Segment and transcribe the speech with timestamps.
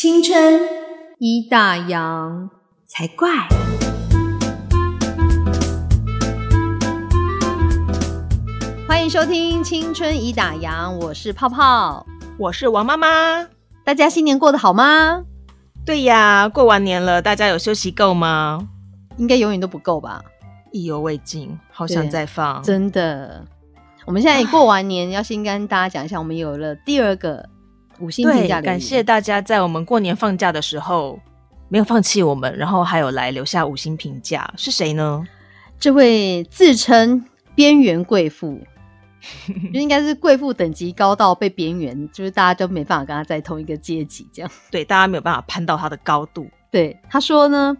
[0.00, 0.60] 青春
[1.18, 2.48] 一大洋
[2.86, 3.28] 才怪。
[8.86, 12.06] 欢迎收听《青春已打烊》，我是泡泡，
[12.38, 13.48] 我是王妈妈。
[13.84, 15.24] 大家新年过得好吗？
[15.84, 18.68] 对呀，过完年了，大家有休息够吗？
[19.16, 20.22] 应该永远都不够吧？
[20.70, 22.62] 意犹未尽，好想再放。
[22.62, 23.44] 真的，
[24.06, 27.44] 我们现在过完年，要先跟大家讲一下，我们有了第二个
[28.00, 28.60] 五星评价。
[28.60, 31.18] 感谢大家在我们过年放假的时候
[31.68, 34.52] 没有放弃我们，然后还有来留下五星评价。
[34.56, 35.26] 是谁呢？
[35.78, 38.60] 这位自称边缘贵妇。
[39.74, 46.46] 就应该是贵妇等级高到被边缘，就是大家都没办法跟他在同一个阶级，这样 对，大家没有办法攀到他的高度。
[46.70, 47.76] 对，他说呢，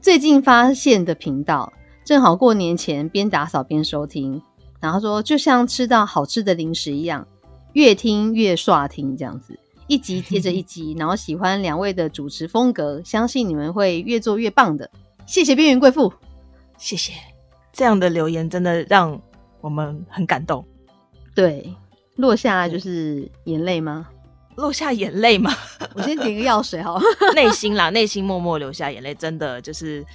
[0.00, 1.72] 最近发现的频道，
[2.04, 4.40] 正好过年前边打扫边收听，
[4.80, 7.26] 然后说就像吃到好吃的零食一样，
[7.72, 14.90] 越听越刷听这样子，一集接着一集， 然后喜欢两位的主持风格，相信你们会越做越棒的。
[15.26, 16.12] 谢谢边缘贵妇，
[16.76, 17.12] 谢谢
[17.72, 19.20] 这样的留言，真的让。
[19.60, 20.64] 我们很感动，
[21.34, 21.74] 对，
[22.14, 24.08] 落下就是眼泪吗？
[24.54, 25.52] 落下眼泪吗？
[25.96, 26.96] 我先点个药水好，
[27.34, 30.06] 内心啦，内心默默流下眼泪，真的就是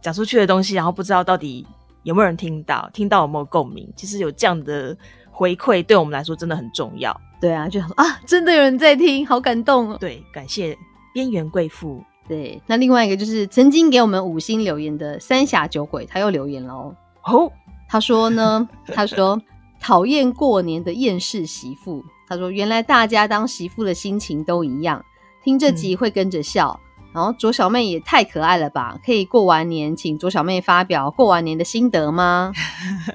[0.00, 1.64] 讲出去的东西，然后不知道到底
[2.04, 3.86] 有没有人听到，听到有没有共鸣？
[3.94, 4.96] 其实有这样的
[5.36, 7.14] 回馈，对我们来说真的很重要。
[7.38, 9.98] 对啊，就啊，真的有人在听，好感动哦。
[10.00, 10.74] 对，感谢
[11.12, 12.02] 边缘贵妇。
[12.26, 17.52] 对，那另外一个就是曾经给我们五星留言的三峡酒鬼，他又留言了哦。
[17.86, 19.38] 他说呢，他说
[19.78, 22.02] 讨厌过年的厌世媳妇。
[22.26, 25.04] 他说原来大家当媳妇的心情都一样，
[25.44, 26.80] 听这集会跟着笑。
[27.16, 32.52] 然后左小妹也太可爱了吧，可以过完年请左小妹发表过完年的心得吗？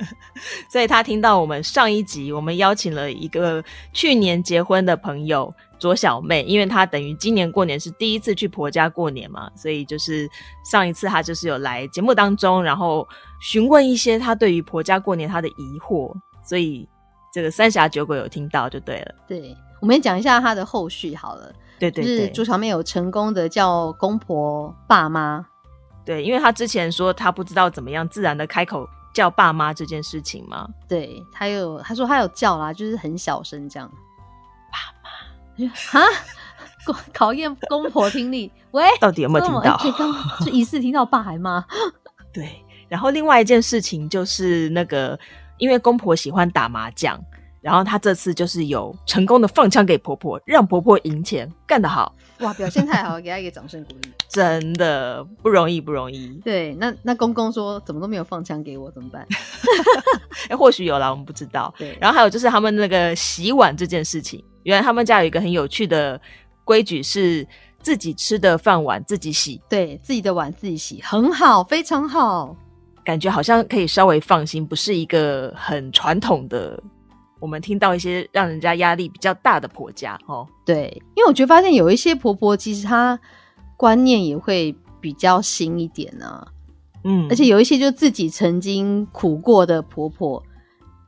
[0.67, 3.63] 所以她听到我们上一集，我们邀请了一个
[3.93, 5.53] 去年结婚的朋友。
[5.77, 10.27] 左小妹，因为她等于今年过年是第一次去婆家过年嘛，所以就是
[10.63, 13.07] 上一次她就是有来节目当中，然后
[13.39, 16.11] 询问一些她对于婆家过年她的疑惑，
[16.43, 16.87] 所以
[17.31, 19.15] 这个三峡酒鬼有听到就对了。
[19.27, 21.53] 对，我们讲一下她的后续好了。
[21.89, 25.45] 对对，就是朱小妹有成功的叫公婆爸妈。
[26.05, 30.67] 对，因为她之前说她不知道怎么样自然的开口叫爸妈这件事情嘛。
[30.87, 33.91] 对，她有她说她有叫啦，就是很小声这样。
[35.91, 35.99] 啊！
[36.85, 39.77] 考 考验公婆听力，喂，到底有没有听到？
[40.43, 41.65] 是疑似听到爸还妈？
[42.31, 42.63] 对。
[42.87, 45.17] 然后另外一件事情就是那个，
[45.57, 47.17] 因为公婆喜欢打麻将，
[47.61, 52.13] 然后她这次就是有成功的放枪给婆婆，让婆婆赢钱，干得好！
[52.39, 54.11] 哇，表现太好，了，给他一个掌声鼓励。
[54.27, 56.27] 真的不容易，不容易。
[56.43, 59.27] 对，那那公公说怎么都没有放枪给我，怎么办？
[60.49, 61.71] 哎，或许有啦，我们不知道。
[61.77, 61.95] 对。
[62.01, 64.43] 然后还有就是他们那个洗碗这件事情。
[64.63, 66.19] 原来他们家有一个很有趣的
[66.63, 67.47] 规矩，是
[67.79, 72.55] 自己吃的饭碗自己洗，对自己的碗自己洗，很好，非常好，
[73.03, 76.81] 感觉好像可以稍微放心，不是一个很传统的。
[77.41, 83.19] 我们听到一些让人家压力比较大的婆家，哦，对，因为我觉得发现有一些婆婆其实她
[83.75, 86.47] 观念也会比较新一点呢，
[87.03, 90.41] 嗯，而且有一些就自己曾经苦过的婆婆，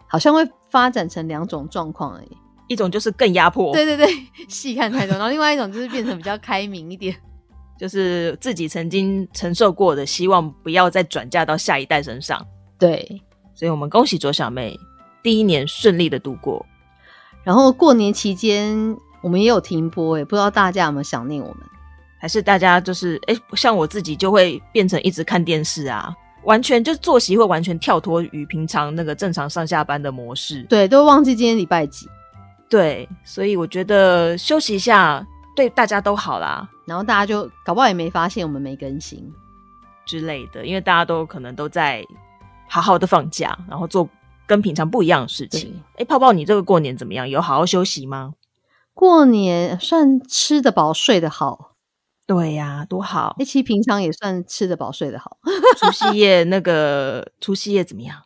[0.07, 2.37] 好像会发展成两种状况而已。
[2.69, 4.07] 一种就是更压迫，对对对，
[4.47, 5.11] 细看太多。
[5.15, 7.15] 然后另外一种就是变成比较开明一点，
[7.77, 12.43] 就是自己曾经承受过的，希望不要再转嫁到下一代身上。
[12.79, 13.21] 对，
[13.53, 14.79] 所以我们恭喜左小妹
[15.23, 16.63] 第一年顺利的度过。
[17.43, 21.57] 然后过年期间我们也有停播，哎，不知道大家有没有想念我们？
[22.19, 30.63] 还是大家就是哎，像我自己就会变成一直看电视啊，完全就作息会完全跳脱于平常那个正常上下班的模式。
[30.69, 32.07] 对，都忘记今天礼拜几。
[32.69, 36.65] 对，所以我觉得休息一下对大家都好啦。
[36.85, 39.21] 然后大家就搞不好也没发现我们没更新
[40.05, 42.05] 之类的，因为大家都可能都在
[42.69, 44.07] 好好的放假，然后做
[44.45, 45.81] 跟平常不一样的事情。
[45.95, 47.27] 哎，泡泡，你这个过年怎么样？
[47.27, 48.33] 有好好休息吗？
[48.93, 51.75] 过年算吃得饱睡得好。
[52.25, 53.35] 对呀，多好。
[53.39, 55.37] 其实平常也算吃得饱睡得好。
[55.77, 58.23] 除夕夜那个除夕夜怎么样？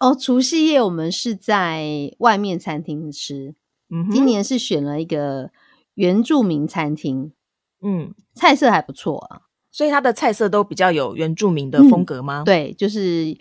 [0.00, 3.54] 哦，除夕夜我们是在外面餐厅吃。
[4.12, 5.50] 今年是选了一个
[5.94, 7.32] 原住民餐厅，
[7.82, 12.42] 嗯，菜色还不错啊，所以它的菜色都比较有原住民的风格吗？
[12.44, 13.36] 对，就是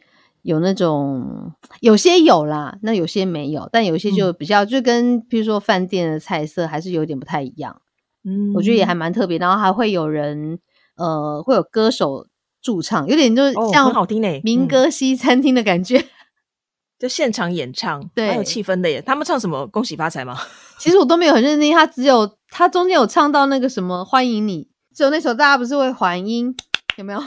[0.45, 1.51] 有那种
[1.81, 7.81] 有些有啦，那有些没有，但有些就比较就跟比如说饭店的菜色还是有点不太一样，
[8.23, 10.59] 嗯，我觉得也还蛮特别，然后还会有人
[10.97, 12.27] 呃会有歌手
[12.61, 16.05] 驻唱，有点就是像好听嘞民歌西餐厅的感觉。
[16.99, 19.01] 就现场演唱，对，有气氛的耶。
[19.01, 19.65] 他们唱什么？
[19.67, 20.37] 恭喜发财吗？
[20.79, 26.55] 其实我都没有很认真，他只有他中间有唱到那个什么欢迎你，只有那首大家不是会还音，
[26.97, 27.19] 有没有？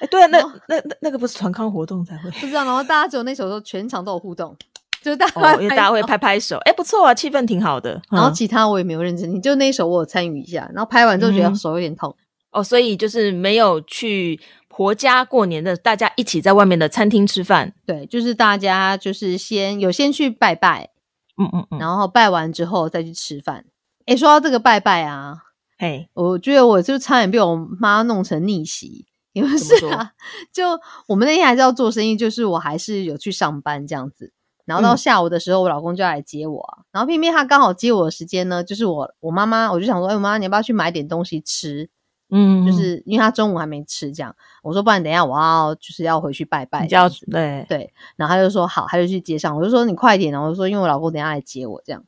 [0.00, 0.38] 哎，对啊，那
[0.68, 2.64] 那那那个不是团康活动才会，不知道。
[2.64, 4.56] 然后大家只有那首时候全场都有互动，
[5.02, 8.00] 就是大家因为大家会拍拍手，哎，不错啊，气氛挺好的。
[8.10, 12.14] 然后其他我也没有认真听，就那一首我有参与一下，然后拍完之后觉得手有点痛。
[12.50, 17.72] 哦，所以就是没有去婆家过年的，大家一起在外面的餐厅吃饭。
[17.84, 20.90] 对，就是大家就是先有先去拜拜，
[21.36, 23.64] 嗯嗯嗯，然后拜完之后再去吃饭。
[24.06, 25.38] 哎，说到这个拜拜啊，
[25.78, 29.06] 嘿，我觉得我就差点被我妈弄成逆袭。
[29.34, 30.12] 因为是啊，
[30.50, 34.32] 就我们那天还是要做生意，就是我还是有去上班这样子。
[34.64, 41.90] 然后到下午的时候，我老公就要来接我，然后偏偏他刚好接我的时间呢，就是我我妈妈，我就想说，哎，我妈你要不要去买点东西吃？
[42.30, 47.92] 嗯，就是因为他中午还没吃，这样我说不然等一下我要就是要回去拜拜，要对对。
[48.16, 52.02] 然后他就说好，他就去街上，我就说你快点，然后我就说因为我老公等下来接我，这样。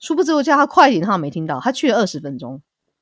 [0.00, 2.60] 殊不知我叫他快点，他没听到，他去了二十分钟。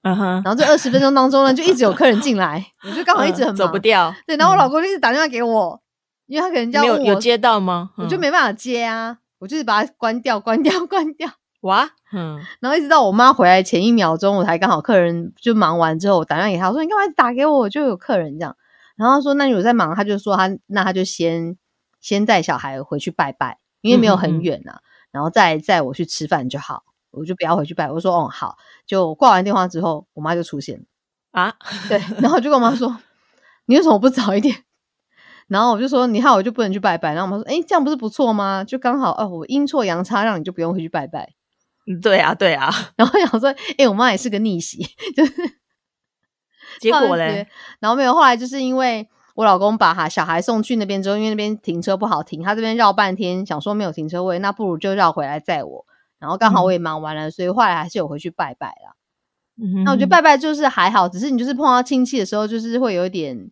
[0.08, 4.14] 嗯哼，然后这二十分钟当中呢，就一直有客人进来， 我就刚好一直很走不掉。
[4.26, 5.80] 对，然后我老公就一直打电话给我，
[6.26, 7.90] 因为他可能叫我有接到吗？
[7.96, 11.28] 我就没办法接啊，我就是把它关掉，关掉， 关掉。
[11.62, 17.58] 哇，嗯，然后一直到我妈回来前一秒钟，我才刚好客人就忙完之后，我打电话给他，我说你干嘛打给我？
[17.58, 18.56] 我就有客人这样。
[18.96, 19.94] 然后他说那你有在忙？
[19.94, 21.56] 他就说他那他就先
[22.00, 24.78] 先带小孩回去拜拜，因为没有很远啊，
[25.10, 26.84] 然后再载我去吃饭就好。
[27.18, 28.56] 我就不要回去拜，我说哦好，
[28.86, 30.84] 就挂完电话之后，我妈就出现了
[31.32, 31.54] 啊，
[31.88, 32.96] 对，然后就跟我妈说，
[33.66, 34.64] 你为什么不早一点？
[35.48, 37.14] 然后我就说，你看我就不能去拜拜。
[37.14, 38.64] 然后我妈说，哎，这样不是不错吗？
[38.64, 41.32] 就刚好哦，我阴错阳差，让你就不用回去拜拜。
[41.86, 42.70] 嗯，对啊，对啊。
[42.96, 44.86] 然后想说，哎，我妈也是个逆袭，
[45.16, 45.32] 就是
[46.80, 47.48] 结果嘞。
[47.80, 55.86] 然后没有，后来就是因为我老公把哈小孩送去那边之后，因为那边停车不好停，他这边绕半天，想说没有停车位，那不如就绕回来载我。
[56.18, 58.96] 然后刚好我也忙完了，所以后来还是有回去拜拜了。
[59.84, 63.50] 那我觉得拜拜就是还好，只是你就是碰到亲戚的时候，就是会有一点，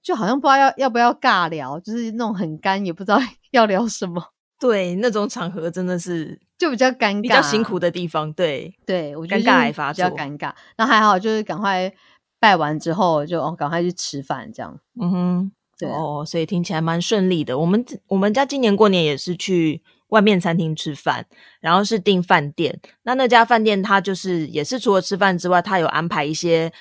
[0.00, 3.20] 就好像不知道要要不要尬聊，就是那种很干，也不知道
[3.50, 4.22] 要聊什么。
[4.60, 8.32] 对，那种场合真的是 就比较尴尬，比较辛苦的地方。
[8.32, 10.52] 对，对我觉得尴尬还发作，比较尴尬。
[10.76, 11.92] 那还好，就是赶快
[12.38, 14.78] 拜完之后，就哦，赶快去吃饭这样。
[15.00, 17.58] 嗯哼，对哦，所以听起来蛮顺利的。
[17.58, 19.82] 我们我们家今年过年也是去。
[20.08, 21.26] 外面餐厅吃饭，
[21.60, 22.80] 然后是订饭店。
[23.02, 26.72] 那那家饭店它就是也是除了吃饭之外，它有安排一些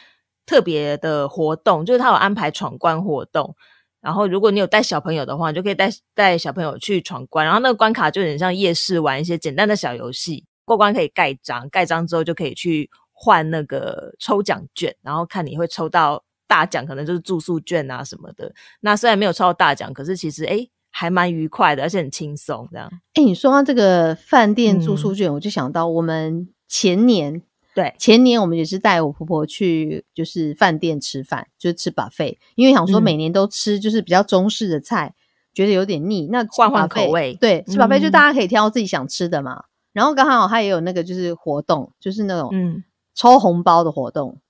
[0.46, 3.56] 特别的活动，就是它有安排闯关活动。
[4.00, 7.46] 然后如果你有带小朋友的话，你就可以带带小朋友去闯关。
[7.46, 18.54] 然后那个关卡就有点像夜市玩一些简单的小游戏，过关可以盖章，盖章之后就可以去换那个抽奖券，然后看你会抽到大奖，可能就是住宿券啊什么的。
[18.80, 22.90] 那虽然没有抽到大奖，可是其实诶还蛮愉快的，而且很轻松，这样。
[23.14, 27.42] 哎，你说到这个饭店住宿券，我就想到我们前年，
[27.76, 35.14] 对，前年我们也是带我婆婆去，就是饭店吃饭，就是吃 buffet，因为想说每年都吃就是比较中式的菜，
[35.54, 39.66] 觉得有点腻，那换换口味，对，吃 buffet 就大家可以挑自己想吃的嘛。
[39.94, 42.84] 然后刚好它也有那个就是活动，就是那种嗯。
[43.20, 44.42] 抽红包的活动，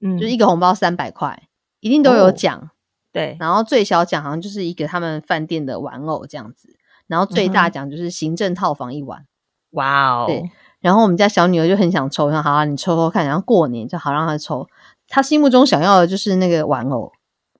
[0.00, 1.48] 嗯，就一个红包三百块，
[1.80, 2.70] 一定都有奖。
[3.12, 6.68] 对，然后最小奖好像就是一个他们饭店的玩偶这样子，
[7.06, 9.26] 然后最大奖就是行政套房一晚。
[9.72, 10.24] 哇哦！
[10.26, 10.50] 对，
[10.80, 14.66] 然后我们家小女儿就很想抽，说好啊，你抽抽看，然后过年就好让她抽。
[15.08, 17.12] 她心目中想要的就是那个玩偶，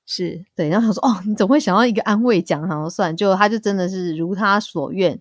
[0.04, 0.68] 是对。
[0.68, 5.18] 然后她说：“哦，你怎么会想要一个安慰奖？”然后算，就她就真的是如她所愿，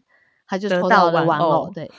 [0.48, 1.70] 她就抽到了玩偶。
[1.74, 1.90] 对。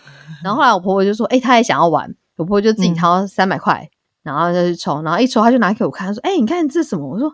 [0.42, 3.88] 然后后来我婆婆就说：“哎，她也想要玩。”我婆婆就自己掏三百块，
[4.22, 7.32] 然后就去抽，然后一抽，她就拿给我看，她说：“哎，你看这是什么？”我说。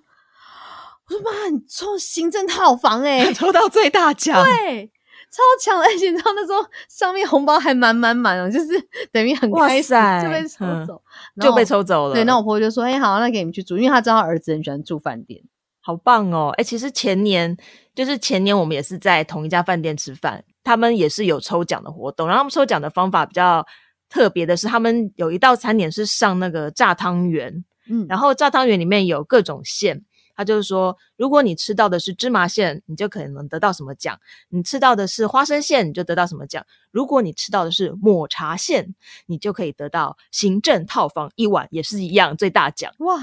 [1.08, 4.90] 我说妈，你抽行政套房哎， 抽到最大奖，对，
[5.30, 5.80] 超强！
[5.80, 8.68] 而且你知道那时候上面红包还满满满哦，就是
[9.12, 11.02] 等于很开心就被抽走，
[11.40, 12.14] 就被抽走了。
[12.14, 15.42] 对，那我婆婆就说：“哎，好，那给你们去住，因为她知道儿子很喜欢住饭店，
[15.80, 17.56] 好棒哦！”哎，其实前年
[17.94, 23.64] 就是前年我们也是在同一家饭店吃饭，他们也是有抽奖的活动，然后他们抽奖的方法比较
[24.08, 30.04] 特别的是，他们有一道餐点是上那个炸汤圆，嗯，然后炸汤圆里面有各种馅。
[30.38, 34.14] 他就是说，如果你吃到的是芝麻馅，你就可能得到什么奖；
[34.50, 38.94] 你吃到的是花生馅，你就得到什么奖；如果你吃到的是抹茶馅，
[39.26, 42.94] 你就可以得到行政套房一晚，也是一样最大奖。
[43.00, 43.18] 哇，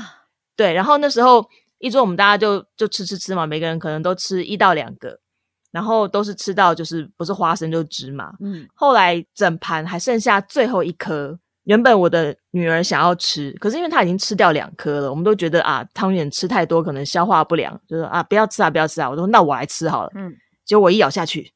[0.57, 0.73] 对。
[0.73, 5.17] 然后那时候一桌我们大家就就吃吃吃嘛，每个人可能都吃一到两个，
[5.71, 8.35] 然后都是吃到就是不是花生就是芝麻。
[8.41, 11.39] 嗯，后来整盘还剩下最后一颗。
[11.65, 19.09] 原本我的女儿想要吃，可是因为她已经吃掉两颗了，我们都觉得啊，汤圆吃太多可能消化不良，就说啊，不要吃啊，不要吃啊。
[19.09, 20.11] 我说那我来吃好了。
[20.15, 20.31] 嗯，
[20.65, 21.51] 结果我一咬下去，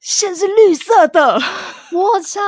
[0.00, 1.38] 馅是绿色的，
[1.92, 2.40] 我擦！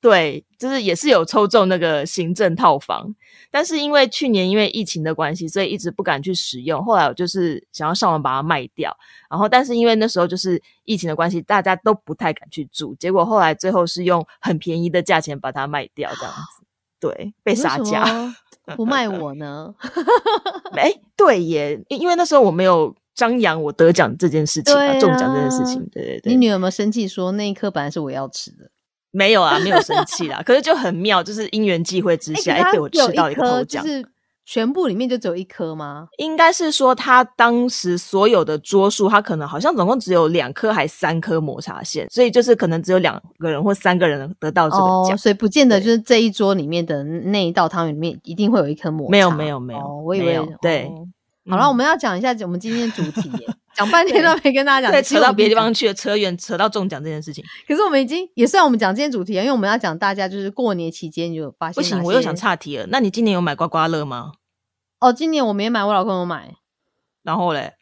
[0.00, 3.14] 对，就是也是有抽中那个行政套房，
[3.50, 6.82] 但是因为去年因为疫情的关系，所以一直不敢去使用。
[6.82, 8.96] 后来我就是想要上网把它卖掉，
[9.28, 12.94] 然后但是因为那时候就是疫情的关系，大家都不太敢去住。
[12.94, 16.64] 结果后来最后是用很便宜的价钱把它卖掉，这样子。
[16.98, 18.34] 对，被杀价，
[18.76, 19.74] 不卖我呢？
[20.76, 25.86] 哎，对耶，因为那时候我没有张扬我得奖这件事情啊，中奖这件事情。
[25.92, 28.70] 对对对，你女儿有没有生气说那一颗本来是我要吃的？
[29.10, 30.42] 没有啊，没有生气啦。
[30.44, 33.86] 可是就很妙，就是因缘际会之下，哎，被我吃到一个头奖。
[33.86, 34.04] 是
[34.46, 36.08] 全部里面就只有一颗吗？
[36.18, 49.10] 应该是说他当时所有的桌数，他可能好像总共只有两颗还三颗抹茶线，所以就是可能只有两个人或三个人得到这个奖，所以不见得就是这一桌里面的那一道汤圆里面一定会有一颗抹茶。
[49.12, 50.90] 没有，没有，没有，我以为对。
[51.50, 53.30] 好了，我们要讲一下我们今天的主题。
[53.74, 57.42] 讲半天都没跟大家讲，对，扯到别地方去了，扯远，扯到中奖这件事情。
[57.66, 61.74] 可是我们已经也算我们讲今天主题啊，因为我们要讲大家就是过年期间有发现。
[61.74, 62.86] 不行，我又想岔题了。
[62.88, 64.32] 那你今年有买刮刮乐吗？
[64.98, 66.56] 哦，今年我没买，我老公有买。
[67.22, 67.74] 然后嘞，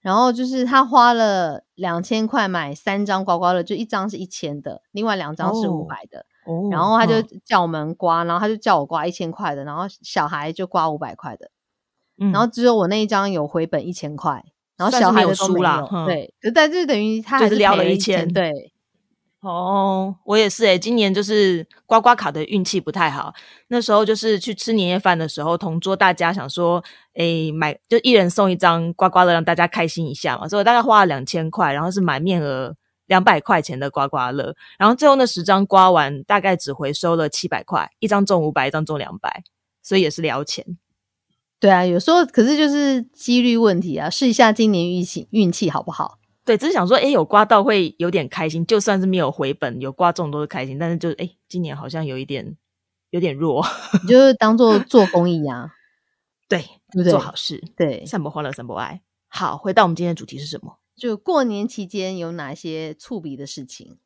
[0.00, 6.24] 然后就是他花了两千块买三张刮刮乐，就一张是一千的，另外两张是五百的。
[6.46, 6.68] 哦。
[6.72, 11.50] 然后他就叫我们刮，然后他就叫我刮一千块的，然后小孩就刮五百块的。
[12.18, 12.32] 嗯。
[12.32, 14.44] 然后只有我那一张有回本一千块。
[14.76, 18.50] 然后小孩的输了，对，可但是等于他还是撩了一千，对。
[19.38, 23.32] 哦，我也是诶，今年就是刮刮卡的运气不太好。
[23.68, 26.82] 那时候就是去吃年夜饭的时候，同桌大家想说，
[27.14, 30.48] 诶，买就一人送一张刮刮乐，让大家开心一下嘛。
[30.48, 32.74] 所以我大概花了两千块，然后是买面额
[33.06, 34.52] 两百块钱的刮刮乐。
[34.76, 39.44] 然后最后那十张刮完，大概只回收了七百块，一张中五百，一张中两百，
[39.84, 40.64] 所以也是聊钱。
[41.64, 46.18] 对啊，有时候可是就是几率问题啊，试一下今年运气运气好不好？
[46.44, 50.78] 对，只是想说，哎，有刮到会有点开心，就算是没有回本，有刮中都是开心。
[50.78, 52.54] 但是就是，哎，今年好像有一点
[53.08, 53.64] 有点弱，
[54.02, 55.72] 你就是 当做做公益啊，
[56.50, 56.58] 对，
[56.92, 57.10] 对对？
[57.12, 59.00] 做好事，对，散播欢乐，散播爱。
[59.28, 60.80] 好，回到我们今天的主题是什么？
[60.94, 63.96] 就过年期间有哪些触笔的事情？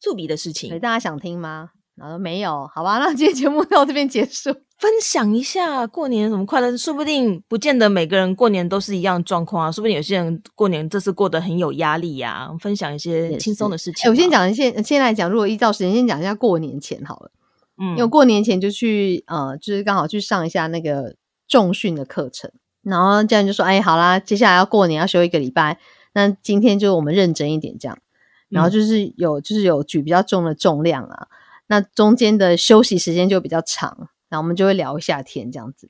[0.00, 1.70] 触笔的事情，大家想听吗？
[1.98, 4.54] 然后没有，好吧， 那今天节目到这边结束。
[4.78, 12.48] 分享一下过年什么快乐，说不定不见得每个人过年都是一样状况啊，说不定有些人过年这次过得很有压力呀。
[12.60, 14.08] 分享一些轻松的事情。
[14.08, 17.32] 我先讲一先，先来讲，如果依照时间，先讲一下过年前好了。
[17.76, 21.16] 嗯，因为过年前就去呃，就是刚好去上一下那个
[21.48, 22.48] 重训的课程，
[22.82, 25.80] 然后这样就说，哎，好啦，接下来要过年要休一个礼拜，
[26.14, 27.98] 那今天就我们认真一点这样，
[28.48, 31.26] 然后就是有就是有举比较重的重量啊。
[31.68, 35.88] 那中间的休息时间就比较长，然后我们就会聊一下天这样子。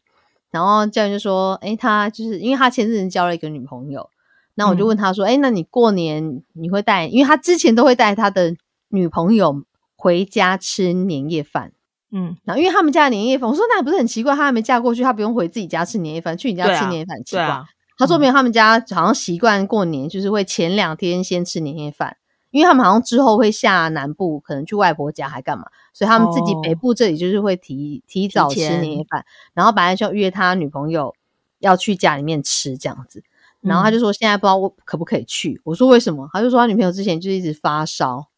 [0.51, 4.11] 然后教练就说：“哎，他就是因为他前阵子交了一个女朋友，
[4.55, 7.07] 那我就问他说：‘哎，那你过年你会带？
[7.07, 8.57] 因为他之前都会带他的
[8.89, 9.63] 女朋友
[9.97, 11.73] 回家吃年夜饭。’
[12.11, 14.35] 嗯，然后因为他们家的年夜饭，我说那不是很奇怪？
[14.35, 17.63] 他还没嫁过去，他不用回自己家吃年夜饭，去你家吃年夜饭奇怪。
[17.99, 22.17] 他说没有，他们家好像习惯过年就是会前两天先吃年夜饭。”
[22.51, 31.15] 因为他们好像之后会下南部，可能去外婆家还干嘛，所以他们自己北部这里就是会提提早吃年夜饭，然后本来就约他女朋友
[31.59, 33.23] 要去家里面吃这样子，
[33.61, 36.29] 然后他就说现在不知道我可不可以去，我说为什么？
[36.33, 38.29] 他就说他女朋友之前就一直发烧，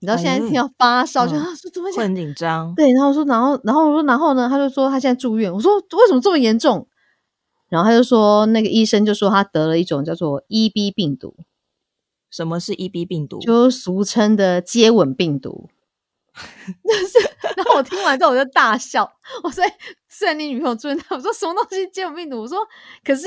[0.00, 6.86] 你知道现在听到发烧就说怎么很紧张，对，然后说然后然后我说然后呢，他就说他现在住院，我说为什么这么严重？
[7.68, 11.34] 然后他就说那个医生就说他得了一种叫做 EB 病毒。
[12.30, 13.38] 什么是 EB 病毒？
[13.40, 15.70] 就俗称的接吻病毒。
[16.38, 17.18] 是，
[17.56, 19.10] 然后我听完之后我就大笑。
[19.42, 19.64] 我说
[20.08, 22.40] ：“虽然你女朋友住院，我说什么东西接吻病毒？
[22.42, 22.58] 我说
[23.04, 23.26] 可是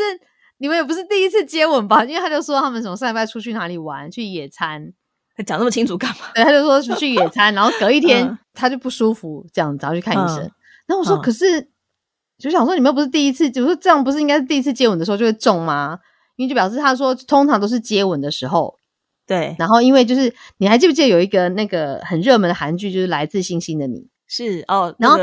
[0.59, 2.05] 你们也不是第一次接吻吧？
[2.05, 4.93] 因为他就说他们什么上礼拜出去哪里玩，去野餐。
[5.35, 6.27] 他讲那么清楚干嘛？
[6.33, 10.37] 对，他就说出去野餐，然后隔一天他就不舒服，这样然后去看医生。
[10.85, 11.69] 然后我说可是
[12.37, 15.99] 就想说你们又不是第一次，就说这样不是应该是第一次接吻的时候就会中吗？
[16.37, 18.77] 因为就表示他说通常都是接吻的时候。”
[19.31, 25.17] 对，然后因为就是你还记不记得有一个那个很热门的韩剧，就是《来自星星的你》是哦，然后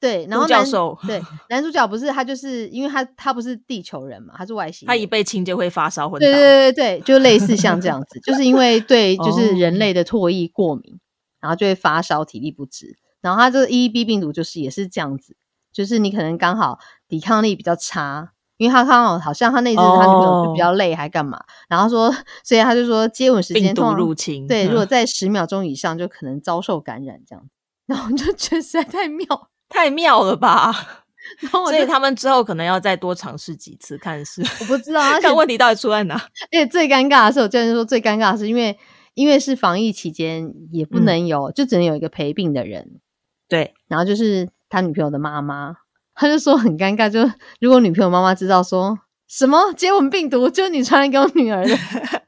[0.00, 5.04] 对，然后教授对 男主角不是他，就是因为他他不是地球人嘛，他是外星，他一。
[5.04, 10.98] 被亲就会发烧，对对对对，就类似像这样子，就是因为 对就是人类的唾液过敏，
[11.42, 15.36] 然后就会发烧、体力不支，然后他这个 E B 病毒就是也是这样子，
[15.70, 18.32] 就是你可能刚好抵抗力比较差。
[18.60, 22.14] 因为他刚好好像他那阵他女朋友就比较累还干嘛，然后说，
[22.44, 27.42] 所以他就说接吻时间病毒入侵，对，如果在十秒钟以上就可能遭受感染这样，
[27.86, 29.26] 然后就觉得实在太妙，
[29.70, 30.70] 太妙了吧？
[31.40, 36.14] 然后所以他们之后可能要再多尝试几次，看是我不知道， 看问题到底出在哪。
[36.14, 38.78] 而且最尴尬的是，我教练说最尴尬的是因为。
[39.14, 43.00] 因为是防疫期间，也不能有，就只能有一个陪病的人。
[43.48, 45.78] 对，然后就是他女朋友的妈妈，
[46.20, 47.18] 他就说很尴尬，就
[47.60, 51.74] 如果女朋友妈妈知道说什么接吻病毒就是你传染给我女儿的，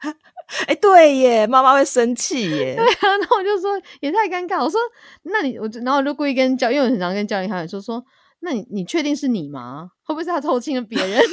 [0.66, 2.74] 哎，对耶，妈妈会生气耶。
[2.74, 4.64] 对啊，那我就说也太尴尬。
[4.64, 4.80] 我说
[5.24, 8.02] 那你我就然后我就故意跟教，因为我很常跟教练开玩笑说。
[8.44, 9.90] 那你你确定是你吗？
[10.04, 11.20] 会不会是他偷亲了别人？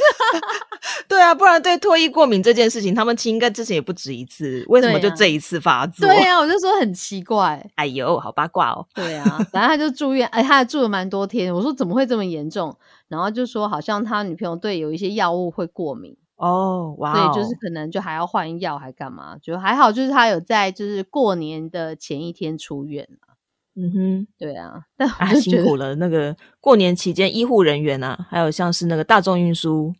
[1.10, 6.08] 对啊，不然对脱衣过敏这件事情，他们亲应该之前也不止一次，为什么就这一次发作？
[6.08, 7.68] 对啊，我就说很奇怪。
[7.76, 8.86] 哎呦，好八卦哦。
[8.94, 11.54] 对啊，然后他就住院，哎，他还住了蛮多天。
[11.54, 12.78] 我说怎么会这么严重？
[13.08, 19.36] 然后就说好像他女朋友对有一些药物会过敏哦，哇，对，就是可能就还要换药，还干嘛？
[19.42, 23.08] 就还好，就是他有在就是过年的前一天出院
[23.76, 25.96] 嗯哼，对啊，但辛苦了。
[25.96, 29.94] 那个过年期间，医护人员啊，还有像是那个大众运输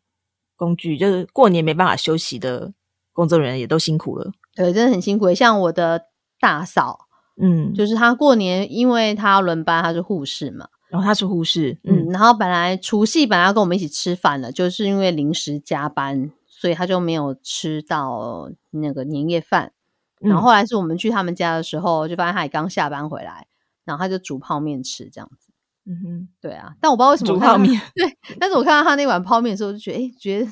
[0.58, 2.74] 工具，就是过年没办法休息的
[3.14, 4.32] 工作人员，也都辛苦了。
[4.56, 5.34] 对，真的很辛苦。
[5.34, 6.08] 像我的
[6.42, 7.08] 大嫂，
[7.42, 19.72] 嗯，就是她过年，因为她要轮班，她是护士嘛，然后她是护士，嗯，然后本来除夕本来要跟我们一起吃饭的，就是因为临时加班，所以她就没有吃到那个年夜饭。
[20.20, 23.48] 然后后来是我们去他们家的时候，就发现她也刚下班回来。
[23.90, 25.52] 然后他就煮泡面吃，这样子。
[25.86, 26.76] 嗯哼，对啊。
[26.80, 27.82] 但我不知道为什么煮泡面。
[27.96, 30.46] 对，但是我看到他那碗泡面的时候，就觉得，哎，觉得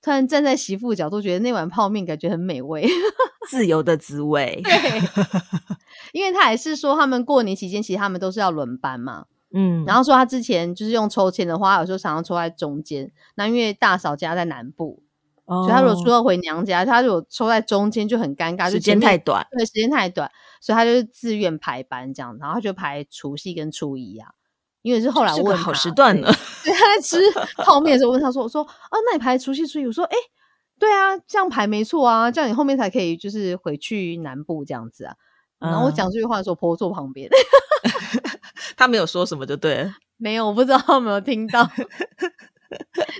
[0.00, 2.88] 突然站在媳妇角度，觉得那碗泡面感觉很美味，
[3.50, 4.60] 自由的滋味。
[4.62, 5.02] 对，
[6.12, 9.26] 因为他也是说，他们过年期间其实他们都是要轮班嘛。
[9.52, 9.84] 嗯。
[9.84, 13.10] 然后说他之前就是用抽签的话，有时候常常抽在中间。
[13.34, 15.02] 那因为大嫂家在南部。
[15.48, 19.46] 所以他如果初二回娘家，他如果抽在中间就很尴尬，时间太短。
[19.50, 24.28] 对，时间太短，所以他就是自愿排班这样，然后就排除夕跟初一啊。
[24.82, 27.18] 因为是后来问好时段了，对，他在吃
[27.64, 30.16] 泡面的时候问他说：“我说啊，那你排除夕初一？”我说：“哎，
[30.78, 35.14] 对啊，这样排没错啊，这样你后面才可以就是回去南部这样子啊。”
[35.58, 37.28] 然后我讲这句话的时候，婆婆坐旁边，
[38.78, 41.68] 他没有说什么就对了， 没有，我不知道他有没有听到。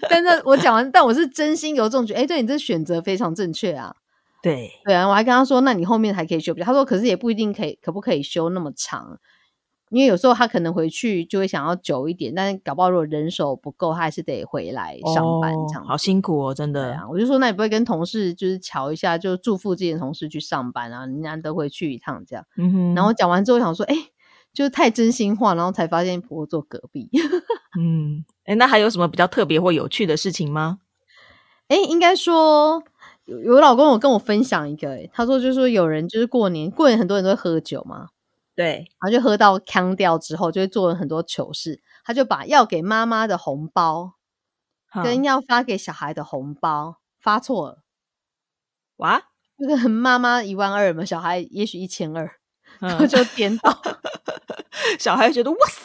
[0.08, 3.94] 但是，我讲完，但我是真心有这种觉得，哎，对你这选择非常正确啊。
[4.42, 9.18] 对对啊，我还跟他说，那你后面还可以休他说，可是也不一定可以，可不可以休那么长？
[9.90, 15.84] 因为有时候他可能回去就会想要久一点，但是搞不好如果人手不够，他还是得回来上班这样。
[15.86, 17.00] 好辛苦哦，真的。
[17.10, 21.06] 我就说，那你不会跟同事就是瞧一下，就祝福自己的同事去上班啊？
[21.06, 22.44] 难得回去一趟这样。
[22.58, 22.94] 嗯哼。
[22.94, 23.94] 然后讲完之后想说，哎。
[24.58, 27.08] 就是太真心话，然后才发现婆婆坐隔壁。
[27.78, 30.80] 嗯，哎，那还有什么比较特别或有趣的事情吗？
[31.68, 32.82] 哎，应该说
[33.26, 38.08] 有有老公有跟我分享一个，哎，他说就是说有人就是过年过年很多人都会喝酒嘛，
[38.56, 41.80] 对，然后就喝到腔掉之后，就会做了很多糗事。
[42.04, 44.14] 他就把要给妈妈的红包
[45.04, 47.84] 跟要发给小孩的红包发错了。
[48.96, 49.22] 哇，
[49.58, 52.28] 那个妈妈一万二嘛，小孩也许一千二。
[52.80, 53.76] 然后就颠倒，
[54.98, 55.80] 小孩觉得哇塞！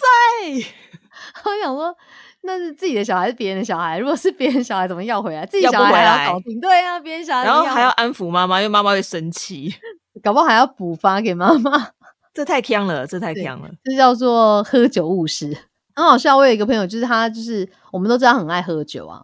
[1.46, 1.96] 我想说，
[2.42, 3.98] 那是自己的小孩，是别人的小孩。
[3.98, 5.46] 如果是别人小孩，怎么要回来？
[5.46, 9.74] 自己小孩还要搞定，对啊，别人小孩，然后还要安抚妈妈，因为妈妈会生气，
[10.24, 11.90] 搞不好还要补发给妈妈。
[12.34, 15.56] 这太呛了，这太呛了，这叫做喝酒误事。
[15.96, 19.24] 很好笑，我有一个朋友，就是他，就是我们都知道很爱喝酒啊。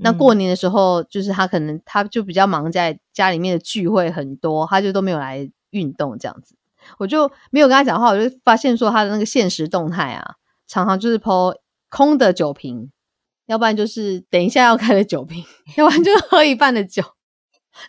[0.00, 6.56] 那过年的时候，就是他可能他就比较忙，在家里面的聚会很多，他就都没有来运动这样子。
[6.98, 10.34] 我就没有跟他讲话，我就发现说他的那个现实动态啊，
[10.66, 11.52] 常常就是抛
[11.90, 12.90] 空的酒瓶，
[13.46, 15.44] 要不然就是等一下要开的酒瓶，
[15.76, 17.02] 要不然就喝一半的酒，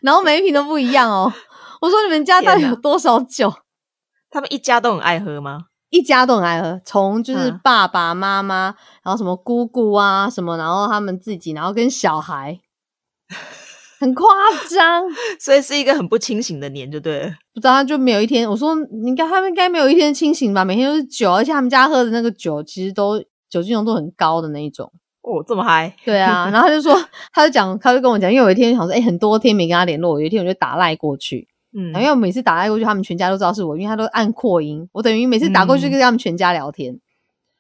[0.02, 1.32] 然后每一瓶都不一样哦。
[1.82, 3.54] 我说你们家到底有多少酒？
[4.30, 5.66] 他们一家都很爱喝吗？
[5.90, 12.60] 一家都很爱喝，从就是爸爸妈妈，然后什么姑姑啊什么，然后他们自己，然后跟小孩。
[14.00, 14.26] 很夸
[14.70, 15.04] 张，
[15.40, 17.28] 所以是一个很不清醒的年，就对了。
[17.54, 20.64] 不知道他就没有一天，我说应该他们应该没有一天清醒吧？
[20.64, 24.92] 每天都是酒，而且他们家喝的那个酒其实都酒精浓度很高的那一种。
[25.22, 25.94] 哦，这么嗨？
[26.06, 26.50] 对啊。
[26.52, 26.98] 然后他就说，
[27.34, 36.98] 他就讲，他就跟我讲，因为有一天想说，哎，很多天没跟他联络，有一天我就打赖过去，嗯，因为我每次打赖过去，他们全家都知道是我，因为他都按扩音，我等于每次打过去跟他们全家聊天。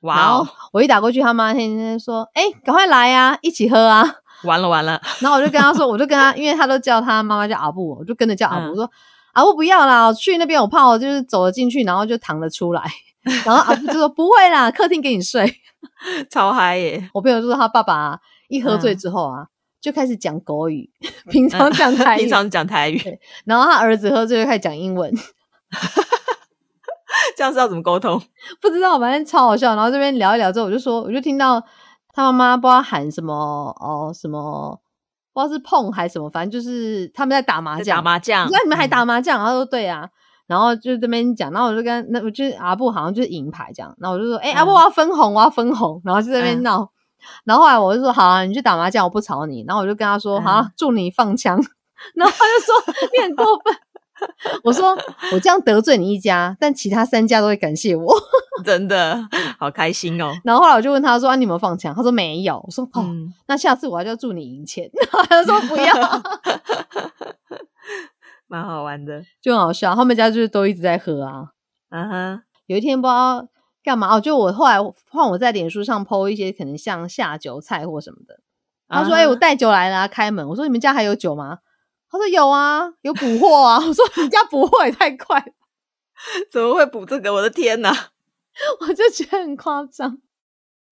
[0.01, 0.47] 哇哦！
[0.71, 4.15] 我一打过去，他妈天天说，哎，赶快来呀，一起喝啊。
[4.43, 8.89] 完了完了， 然后我就跟他说，我就跟他，因为他都叫他妈妈叫阿布，我就跟着叫阿布，我说
[9.33, 12.83] 阿布不要啦，我去那边我怕我就是走了进去，然后就躺了出来，
[13.45, 15.53] 然后阿布就说不会啦，客厅给你睡，
[16.31, 17.09] 超嗨耶！
[17.13, 19.47] 我朋友就说他爸爸一喝醉之后啊，
[19.81, 20.89] 就开始讲国语，
[21.29, 23.01] 平常讲台语，平常讲台语，
[23.45, 25.13] 然后他儿子喝醉就开始讲英文，
[27.37, 28.21] 这样是要怎么沟通？
[28.61, 29.75] 不知道，反正超好笑。
[29.75, 31.61] 然后这边聊一聊之后，我就说，我就听到。
[32.19, 33.33] 他妈妈不知道喊什么
[33.79, 34.79] 哦，什么
[35.33, 37.97] 不知道是碰还是什么，反正就是他们在打麻将。
[37.97, 39.39] 打麻将，那你们还打麻将？
[39.43, 40.09] 他说对啊，
[40.47, 46.89] 然后就这边讲，然后我就跟那我就阿布好像就是银牌这样，然后我就说，哎，阿布我要分红，我要分红，然后就在那边闹，
[47.45, 51.55] 然后后来我就说好啊，你去打麻将，我不吵你，然后我就跟他说好啊，祝你放枪，
[52.15, 53.73] 然后他就说你很过分。
[54.63, 54.95] 我说
[55.33, 58.13] 我这样得罪你一家，但其他三家都会感谢我，
[58.65, 59.17] 真的
[59.57, 60.31] 好开心哦。
[60.43, 62.61] 然后后来我就问他说：“啊，你有没有放枪？”他说没有。
[62.65, 63.05] 我说：“哦，
[63.47, 64.89] 那下次我就祝你赢钱。”
[65.29, 65.93] 他说：“不要。”
[68.47, 69.93] 蛮好玩的，就很好笑。
[69.95, 71.49] 他们家就是都一直在喝啊。
[71.89, 72.41] 嗯哼。
[72.65, 73.47] 有一天不知道
[73.83, 74.77] 干嘛哦，就我后来
[75.09, 78.39] 换我在脸书上 PO 一些可能像下酒菜或什么的。
[78.87, 81.59] 他说：“哎，我带酒来了，开门。”我说：“你们家还有酒吗？”
[82.11, 83.77] 他说有啊，有补货啊。
[83.85, 85.43] 我说你家补货也太快，
[86.51, 87.33] 怎么会补这个？
[87.33, 88.11] 我的天哪！
[88.81, 90.19] 我就觉得很夸张。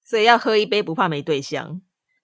[0.03, 1.81] 所以要喝一杯不怕没对象，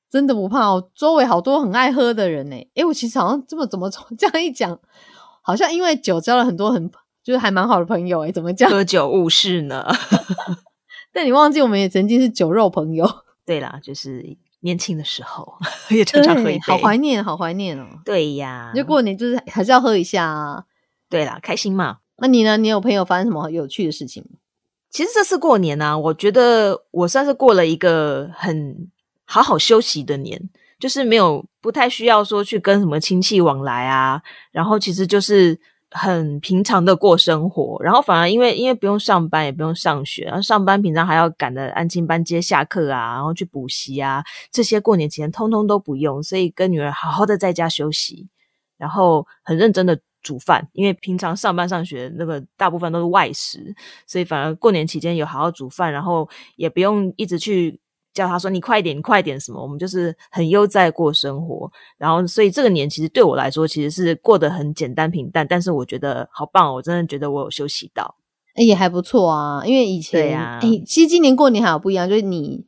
[0.10, 0.90] 真的不怕哦。
[0.96, 2.56] 周围好多很爱喝的人呢。
[2.76, 4.80] 哎，我其实好像这么怎么这样一讲，
[5.42, 6.90] 好像因为酒交了很多很
[7.24, 8.32] 就是还蛮好的朋友哎。
[8.32, 8.70] 怎么讲？
[8.72, 9.86] 喝酒误事呢？
[11.12, 13.06] 但你忘记我们也曾经是酒肉朋友。
[13.46, 14.38] 对啦，就是。
[14.64, 15.54] 年轻的时候
[15.90, 17.88] 也常常喝一杯，好怀念，好怀念哦。
[18.04, 20.66] 对呀，就过年就是还是要喝一下啊。
[21.10, 22.00] 对啦，开心嘛。
[22.18, 22.58] 那你呢？
[22.58, 24.40] 你有朋友发生什么有趣的事情吗？
[24.90, 28.90] 其实这次过年呢，我觉得我算是过了一个很
[29.26, 30.50] 好好休息的年，
[30.80, 34.22] 就是没有不太需要说去跟什么亲戚往来啊，
[34.52, 35.60] 然后其实就是。
[35.94, 48.28] 很平常的过生活，然后反而因为因为不用上班也不用上学，然后上班平常还要赶着安亲班接下课啊，然后去补习啊，这些过年前通通都不用，所以跟女儿好好的在家休息，
[48.78, 53.76] 然后很认真的煮饭，因为平常上班上学那个大部分都是外食，
[54.08, 57.80] 所以反而过年期间有好好煮饭，然后也不用一直去。
[58.14, 59.40] 叫他说：“你快点，你快点！
[59.40, 59.62] 什么？
[59.62, 61.72] 我们就是很悠哉过生活。
[61.98, 65.48] 然后，所以这个年其实对我来说，其实是过得很简单平淡。
[65.48, 68.16] 但是我觉得好棒，我真的觉得我有休息到，
[68.56, 69.66] 也还不错啊。
[69.66, 72.66] 因为以前，哎，其实今年过年还有不一样，就是你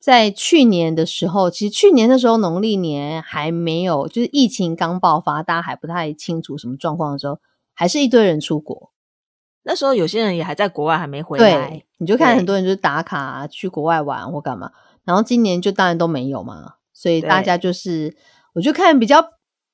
[0.00, 7.38] 在去年的时候，其实去年的时候农历年还没有，就是疫情刚爆发，大家还不太清楚什么状况的时候，
[7.74, 8.90] 还是一堆人出国。
[9.62, 11.82] 那时候有些人也还在国外，还没回来。
[11.98, 14.70] 你就看很多人就是打卡去国外玩或干嘛。
[15.04, 18.16] 然后今年就当然都没有嘛，所以大家就是，
[18.54, 19.24] 我就看比较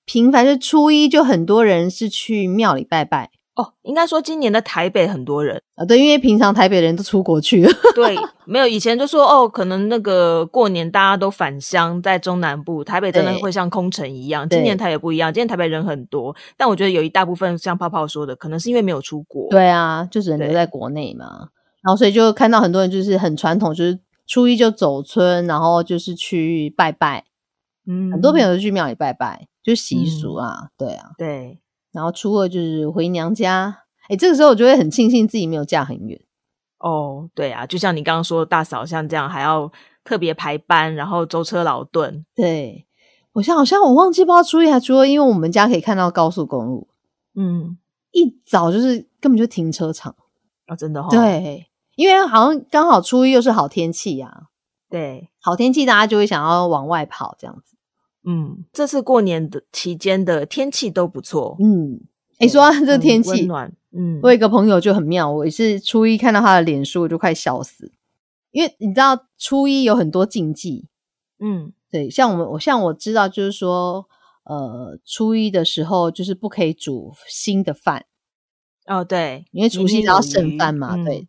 [0.04, 3.30] 频繁，是初一就很多人是去庙里拜拜。
[3.56, 7.72] 哦，应该说今年的台北很多人啊，对，因为平常台北人都出国去了。
[7.96, 8.14] 对，
[8.44, 14.46] 没有以前就说哦，可能那个过年大家都返乡，在中南部，台北真的会像空城一样。
[14.46, 19.48] 今年台北不一样，今年台北人很多，但我觉得有一大部分像泡泡说的，可能是因为没有出国。
[19.48, 21.48] 对啊，就只能留在国内嘛。
[21.82, 27.24] 然后所以就看到很多人就是很传统，就是初一就走村，然后就是去拜拜。
[27.86, 31.58] 嗯，很多朋友都去庙里拜拜，就习俗啊，对啊，对。
[31.96, 36.20] 然后初二就是回娘家，哎，这个时候我就会很庆幸自己没有嫁很远。
[36.78, 39.72] 哦，对啊，就像你刚刚说，大嫂像这样还要
[40.04, 42.26] 特别排班，然后舟车劳顿。
[42.34, 42.86] 对，
[43.32, 46.86] 我像好像我忘记不知道初一还初二，因为我们家可以看到高速公路，
[47.34, 47.78] 嗯，
[48.12, 50.14] 一早就是根本就停车场
[50.66, 51.08] 啊，真的哈。
[51.08, 54.48] 对，因为好像刚好初一又是好天气呀，
[54.90, 57.75] 对，好天气大家就会想要往外跑这样子。
[58.28, 61.56] 嗯，这次过年的期间的天气都不错。
[61.60, 62.00] 嗯，
[62.40, 63.72] 你说这天气温暖。
[63.92, 67.92] 嗯，我有一个朋友就很妙，我也是初一看到他的脸书，我就快笑死。
[68.50, 70.86] 因为你知道初一有很多禁忌。
[71.38, 74.06] 嗯，对，像我们，我像我知道，就是说，
[74.44, 78.06] 呃，初一的时候就是不可以煮新的饭。
[78.86, 80.96] 哦，对，因为除夕要剩饭嘛。
[81.04, 81.28] 对。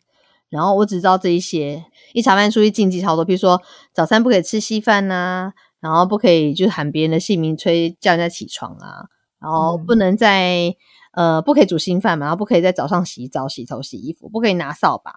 [0.49, 3.61] 然后我只知道这一些，一查饭初一禁忌超多，比如说
[3.93, 5.53] 早餐不可以吃稀饭呐。
[5.79, 9.05] 然后不可以就是喊别人的姓名催叫人家起床啊，
[9.39, 10.75] 然后不能在
[11.13, 15.11] 呃不可以煮新饭嘛，然后不可以在早上洗澡、洗头、洗衣服，不可以拿扫把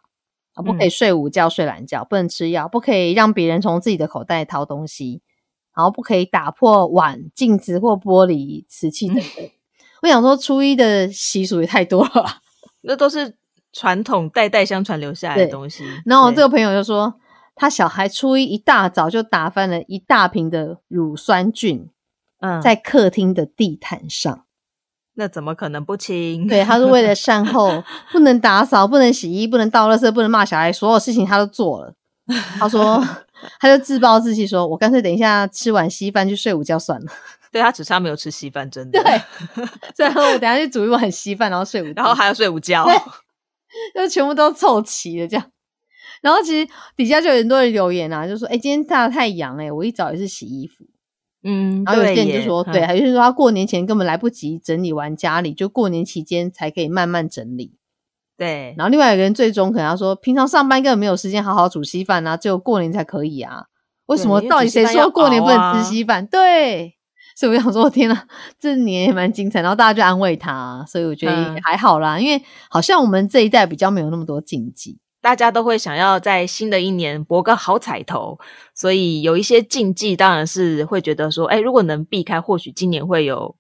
[0.53, 5.23] 啊，不可以睡午觉、睡懒觉，不能吃药，不可以让别人从自己的口袋掏东西，
[5.75, 9.25] 然后不可以打破碗、镜子或玻璃、瓷器等等。
[10.03, 12.27] 我想说初一的习俗也太多了，
[12.83, 13.37] 那都是
[13.73, 15.85] 传统代代相传留下来的东西。
[16.05, 17.15] 然后我这个朋友就说。
[17.61, 21.91] 他小孩初一一大早就打翻了一大瓶的乳酸菌，
[22.41, 24.47] 嗯，在客厅的地毯上，
[25.17, 26.49] 那怎么可能不清？
[26.49, 31.93] 对，他是为了善后， 不能打扫，不能洗衣，不能倒垃圾，不能骂小孩，所有事情他都做了。
[32.59, 33.07] 他说，
[33.61, 37.13] 他就自暴自弃，说我干脆等一下吃完稀饭去睡午觉算了。
[37.53, 39.03] 对他只差没有吃稀饭，真的。
[39.03, 39.21] 对，
[39.95, 42.89] 最后我等下去煮一碗稀饭，然后睡午， 然后还要睡午觉，
[43.95, 45.45] 就全部都凑齐了这样。
[46.21, 50.85] 然后其实底下就有很多人留言啊，就说：“哎，今天大太阳哎，我一早也是洗衣服。”
[51.43, 57.73] 嗯，然后有些人就说，对，嗯还就是说他过年前根本来不及整理完家里，就过年期间才可以慢慢整理。
[58.37, 63.65] 对，然后另外一个人最终可能要说，平常上班根本没有时间好好煮稀饭啊，只有过年才可以啊。
[64.07, 64.41] 为什么？
[64.43, 66.27] 到底谁说过年不能吃稀饭？
[66.27, 66.97] 对，
[67.35, 68.25] 所以我想说，天呐，
[68.59, 69.63] 这年也蛮精彩。
[69.63, 74.99] 然后大家就安慰他，所以我觉得嗯也还好啦，因为好像我们这一代比较没有那么多禁忌。
[75.23, 78.39] 大家都会想要在新的一年博个好彩头，
[78.75, 83.55] 所以有一些禁忌，当然是会觉得说，哎，如果能避开，或许今年会有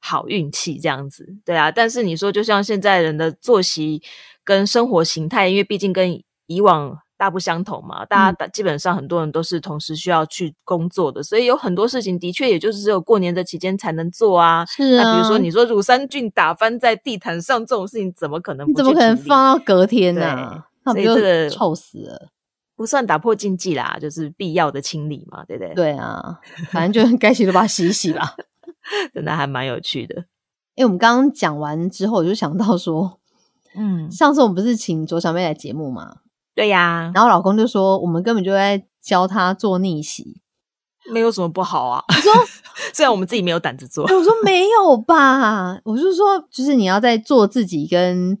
[0.00, 1.70] 好运气这样子，对啊。
[1.70, 4.02] 但是你说，就像现在人的作息
[4.42, 14.64] 跟生活形态，因为毕竟跟以往大不相同嘛，大家基本上很多人都是同时需要去工作的，所以有很多事情的确也就是只有过年的期间才能做啊。
[14.64, 20.62] 是啊，那比如说你说乳酸菌打翻在地毯上这种事情，怎么可能不你怎么可能放到隔天呢、对
[21.50, 22.28] 臭死了？
[22.74, 26.40] 不算打破禁忌啦，就是必要的清理嘛，对不对？，对啊，
[26.70, 28.34] 反正就该洗就把它洗一洗啦。
[29.14, 30.24] 真的还蛮有趣的。
[30.74, 33.20] 因为我们刚刚讲完之后，我就想到说，
[33.76, 36.16] 嗯，上次我们不是请左小妹来节目嘛，
[36.54, 40.40] 对呀，然后老公就说我们根本就在教她做逆袭。
[41.12, 42.02] 没有什么不好啊。
[42.08, 42.32] 我说
[42.94, 48.36] 虽然我们自己没有胆子做，我说没有吧，我就说就是你要在做自己跟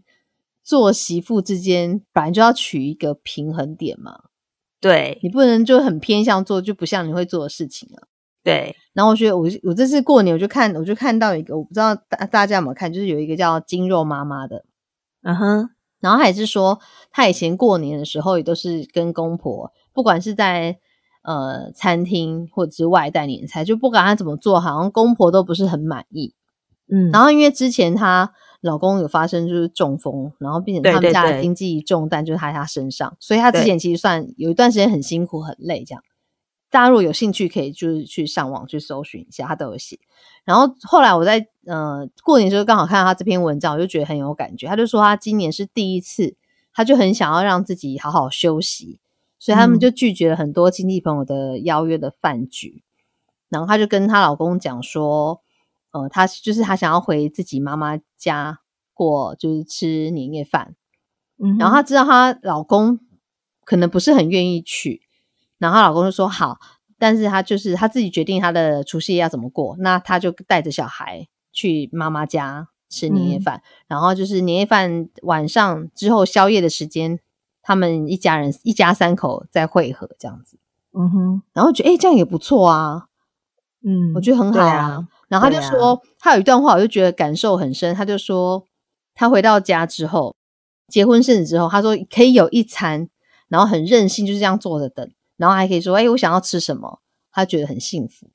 [0.62, 4.20] 做媳妇之间，本来就要取一个平衡点嘛，
[4.80, 8.08] 对你不能就很偏向做就不像你会做的事情啊。
[8.44, 14.64] 对，然后我觉得我我这次过年我就看我就看到一个我不知道大大家有没有看，就是有一个叫金肉妈妈的，
[15.22, 15.70] 嗯哼，
[16.00, 16.80] 然后他也是说
[17.12, 20.76] 她以前过年的时候也都是跟公婆，不管是在
[21.22, 26.34] 呃餐厅或者是外带年菜，就不管她怎么做，好像公婆都不是很满意。
[26.90, 36.02] 嗯，然后因为之前她老公有发生就是中风，然后并且他们家的经济重担就是在他身上，所以他之前其实算有一段时间很辛苦很累这样。
[36.70, 39.98] 大家如果有兴趣，可以就是去上网去搜寻一下，他都有写。
[40.44, 44.66] 然后后来我在呃过年的时候刚好看到他这篇文章，我就觉得很有感觉。
[44.66, 46.34] 他就说他今年是第一次，
[46.72, 48.98] 他就很想要让自己好好休息，
[49.38, 52.82] 所以他们嗯就拒绝了很多亲戚朋友的邀约的饭局。
[53.50, 55.42] 然后他就跟她老公讲说，
[55.92, 58.60] 呃，她就是她想要回自己妈妈家
[58.94, 60.74] 过，就是吃年夜饭。
[61.38, 62.98] 嗯然后她知道她老公
[63.64, 65.02] 可能不是很愿意去，
[65.58, 66.58] 然后她老公就说好，
[66.98, 73.40] 但是她就是她自己决定她的除夕夜要怎么过，那她就带着小孩去妈妈家吃年夜嗯。
[73.42, 77.18] 饭，然后就是年夜饭晚上之后宵夜的时间，
[77.62, 80.58] 他们一家人一家三口再会合这样子，
[80.92, 83.06] 嗯哼，然后觉得诶这样也不错啊，
[83.84, 85.08] 嗯，我觉得很好啊。
[85.32, 87.94] 然后他就说，他有一段话，我就觉得感受很深。
[87.94, 88.66] 他就说，
[89.14, 90.36] 他回到家之后，
[90.88, 93.08] 结婚生子之后，他说可以有一餐，
[93.48, 97.00] 然后很任性，就是这样坐着等，然后还可以说，哎、我想要吃什么，
[97.32, 98.28] 他觉得很幸福。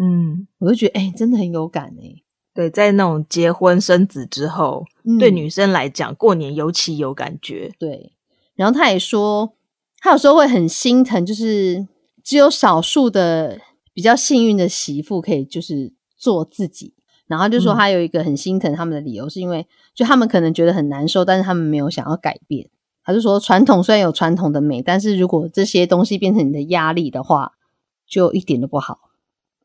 [0.00, 2.22] 嗯，我就觉得，哎、真的很有感哎、
[2.54, 7.72] 对，在那种结婚生子之后，嗯对女生来讲，过年尤其有感觉。
[7.80, 8.12] 对，
[8.54, 9.54] 然后他也说，
[9.98, 11.88] 他有时候会很心疼，就是
[12.22, 13.60] 只有少数的
[13.92, 16.92] 比较幸运的媳妇可以就是做自己。
[17.26, 22.68] 然后就说嗯他有一个很心疼他们的理由，是因为就他们可能觉得很难受，但是他们没有想要改变。
[23.04, 27.52] 他就说传统虽然有传统的美，但是如果这些东西变成你的压力的话，
[28.06, 29.10] 就一点都不好。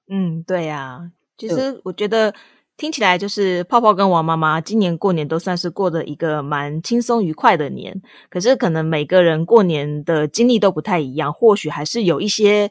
[0.10, 2.34] 嗯，对呀、其实我觉得
[2.76, 8.02] 听起来就是泡泡跟王妈妈今年过年都算是过的一个蛮轻松愉快的年。
[8.30, 12.70] 可是可能每个人过年的经历都不太一样，或许还是有一些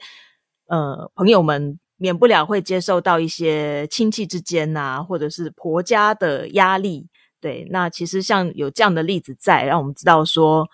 [0.67, 7.07] 呃朋友们免不了会接受到一些亲戚之间呐、或者是婆家的压力。
[7.41, 10.67] 对，那其实像有这样的例子在，让我们知道说，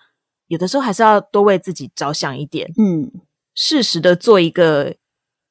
[0.47, 2.67] 有的时候还是要多为自己着想一点。
[2.79, 3.11] 嗯，
[3.53, 4.95] 适时的做一个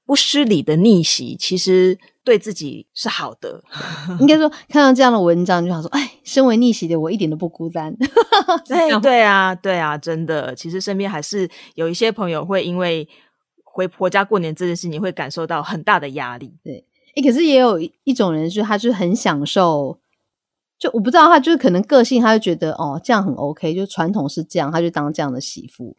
[0.04, 3.62] 不失礼的逆袭，其实对自己是好的。
[4.18, 7.94] 应该说看到这样的文章，就想说，哎，身为逆袭的我一点都不孤单。
[8.66, 13.08] 对 对啊，对啊，真的，其实身边还是有一些朋友会因为
[13.78, 16.52] 回婆家过年这件事你，会感受到很大的压力。
[16.64, 20.00] 对诶，可是也有一一种人，就是他就很享受，
[20.76, 25.96] 就我不知道他就是可能个性，他就觉得哦这样很 OK，就传统是这样，他就当这样的媳妇，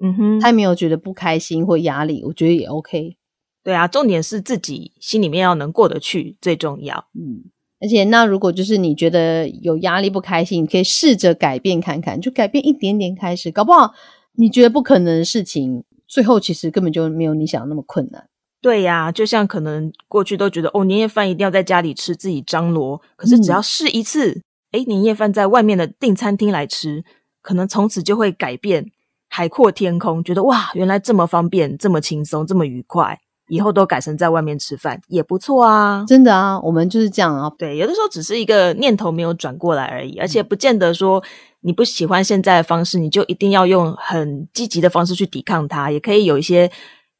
[0.00, 3.18] 嗯哼，他也没有觉得不开心或压力，我觉得也 OK。
[3.62, 7.08] 对啊，重点是自己心里面要能过得去最重要。
[7.12, 7.44] 嗯，
[7.78, 13.92] 而且那如果就是你觉得有压力不开心，你可以试着改变看看，就改变一点点开始，搞不好
[14.36, 18.26] 你觉得不可能的事情，最后其实根本就没有你想的那么困难。
[18.60, 23.00] 对呀、就像可能过去都觉得哦，年夜饭一定要在家里吃，自己张罗。
[23.14, 24.42] 可是只要试一次，
[24.72, 27.04] 诶、年夜饭在外面的订餐厅来吃，
[27.40, 28.90] 可能从此就会改变，
[29.28, 33.20] 海阔天空，觉得哇，原来这么方便，这么轻松，这么愉快。
[33.48, 36.04] 以后都改成在外面吃饭也不错啊。
[36.06, 37.50] 真的啊，我们就是这样啊。
[37.58, 41.22] 对，有的时候只是一个念头没有转过来而已，而且不见得说
[41.60, 46.70] 你不喜欢现在的方式，你就一定要用很积极的方式去抵抗它，也可以有一些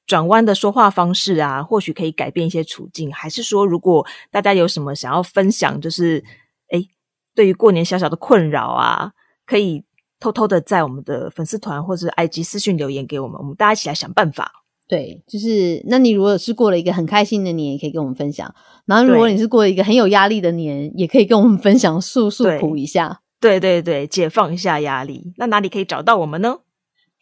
[0.06, 3.12] 转弯的说话方式啊，或许可以改变一些处境。
[3.12, 6.22] 还是说，如果大家有什么想要分享，就是
[6.70, 6.88] 诶，
[7.34, 9.12] 对于过年小小的困扰啊，
[9.46, 9.84] 可以
[10.20, 14.52] 偷偷的在我们的粉丝团或者 IG 私讯留言给我们，我们大家一起来想办法。
[14.88, 18.48] 对，就是那你如果是过了一个很开心的年，也可以跟我们分享；
[18.86, 23.20] 然后如果你是过了一个很有压力的年，也可以跟我们分享，诉诉苦一下。
[23.40, 25.32] 对对对，解放一下压力。
[25.36, 26.56] 那哪里可以找到我们呢？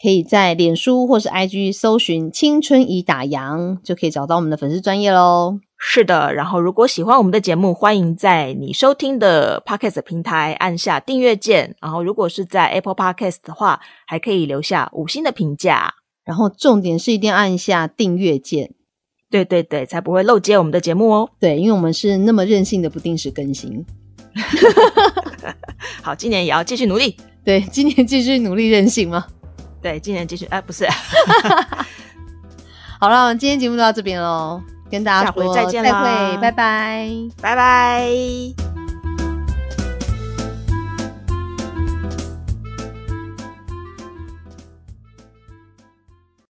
[0.01, 5.59] 可以在脸书或是 IG 搜寻“青春已打烊”，就可以找到我们的粉丝专业喽。
[5.79, 11.75] 是的，然后如果喜欢我们的节目，欢迎在你收听的 Podcast 平台按下订阅键。
[11.81, 15.95] 然后如果是在 Apple Podcast 的话，还可以留下五星的评价。
[16.27, 18.73] 然后重点是一定要按下订阅键，
[19.31, 21.31] 对对对，才不会漏接我们的节目哦。
[21.41, 23.87] 对，因为我们是那么任性的不定时更新。
[26.03, 27.17] 好，今年也要继续努力。
[27.45, 29.25] 对，今年继续努力任性吗？
[29.81, 30.45] 对，今年继续。
[30.47, 30.85] 哎，不是。
[32.99, 34.61] 好了，今天节目就到这边喽，
[34.91, 37.09] 跟大家说再见，再会，拜拜，
[37.41, 38.76] 拜拜。